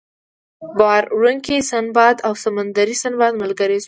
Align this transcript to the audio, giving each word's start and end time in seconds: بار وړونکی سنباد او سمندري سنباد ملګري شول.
بار 0.79 1.03
وړونکی 1.17 1.57
سنباد 1.71 2.15
او 2.27 2.33
سمندري 2.43 2.95
سنباد 3.03 3.33
ملګري 3.41 3.73
شول. 3.77 3.79